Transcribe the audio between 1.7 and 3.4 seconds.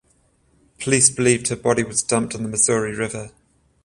was dumped in the Missouri River.